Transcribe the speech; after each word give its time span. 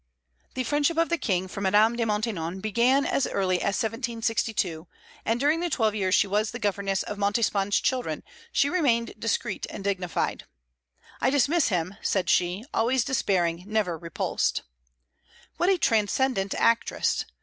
The 0.55 0.63
friendship 0.63 0.97
of 0.97 1.09
the 1.09 1.17
King 1.19 1.47
for 1.47 1.61
Madame 1.61 1.95
de 1.95 2.03
Maintenon 2.07 2.59
began 2.59 3.05
as 3.05 3.27
early 3.27 3.57
as 3.57 3.75
1672; 3.83 4.87
and 5.25 5.39
during 5.39 5.59
the 5.59 5.69
twelve 5.69 5.93
years 5.93 6.15
she 6.15 6.25
was 6.25 6.49
the 6.49 6.57
governess 6.57 7.03
of 7.03 7.19
Montespan's 7.19 7.79
children 7.79 8.23
she 8.51 8.67
remained 8.67 9.13
discreet 9.19 9.67
and 9.69 9.83
dignified. 9.83 10.45
"I 11.21 11.29
dismiss 11.29 11.67
him," 11.67 11.97
said 12.01 12.31
she, 12.31 12.65
"always 12.73 13.03
despairing, 13.03 13.65
never 13.67 13.95
repulsed." 13.95 14.63
What 15.57 15.69
a 15.69 15.77
transcendent 15.77 16.55
actress! 16.55 17.25